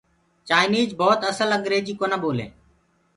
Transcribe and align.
چآئيٚنج 0.47 0.89
ڀوت 0.99 1.21
سئي 1.37 1.49
اينگريجيٚ 1.55 1.99
ڪونآ 1.99 2.17
ٻولينٚ۔ 2.23 2.53